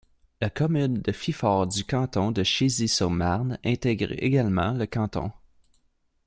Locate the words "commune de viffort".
0.49-1.67